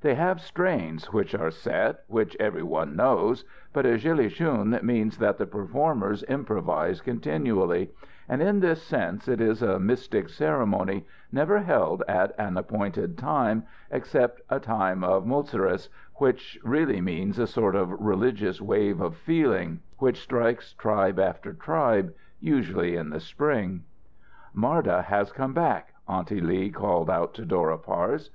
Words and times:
They 0.00 0.14
have 0.14 0.40
strains 0.40 1.12
which 1.12 1.34
are 1.34 1.50
set, 1.50 2.04
which 2.06 2.36
every 2.38 2.62
one 2.62 2.94
knows, 2.94 3.44
but 3.72 3.84
a 3.84 3.98
gillie 3.98 4.28
shoon 4.28 4.78
means 4.84 5.18
that 5.18 5.38
the 5.38 5.44
performers 5.48 6.22
improvise 6.28 7.00
coninually; 7.00 7.88
and 8.28 8.40
in 8.40 8.60
this 8.60 8.80
sense 8.80 9.26
it 9.26 9.40
is 9.40 9.60
a 9.60 9.80
mystic 9.80 10.28
ceremony, 10.28 11.04
never 11.32 11.58
held 11.58 12.04
at 12.06 12.32
an 12.38 12.56
appointed 12.56 13.18
time, 13.18 13.64
except 13.90 14.40
a 14.48 14.60
"time 14.60 15.02
of 15.02 15.26
Mul 15.26 15.42
cerus," 15.42 15.88
which 16.14 16.60
really 16.62 17.00
means 17.00 17.40
a 17.40 17.46
sort 17.48 17.74
of 17.74 17.90
religious 18.00 18.60
wave 18.60 19.00
of 19.00 19.16
feeling, 19.16 19.80
which 19.98 20.20
strikes 20.20 20.74
tribe 20.74 21.18
after 21.18 21.52
tribe, 21.52 22.14
usually 22.38 22.94
in 22.94 23.10
the 23.10 23.18
spring. 23.18 23.82
"Marda 24.54 25.02
has 25.02 25.32
come 25.32 25.54
back," 25.54 25.92
Aunty 26.06 26.40
Lee 26.40 26.70
called 26.70 27.10
out 27.10 27.34
to 27.34 27.44
Dora 27.44 27.78
Parse. 27.78 28.30